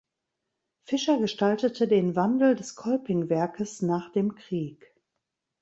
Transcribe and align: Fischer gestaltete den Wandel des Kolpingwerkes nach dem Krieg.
Fischer 0.81 1.19
gestaltete 1.19 1.87
den 1.87 2.15
Wandel 2.15 2.55
des 2.55 2.73
Kolpingwerkes 2.75 3.83
nach 3.83 4.11
dem 4.11 4.33
Krieg. 4.33 4.95